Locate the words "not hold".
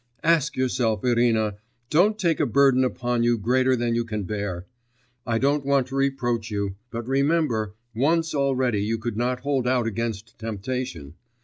9.15-9.67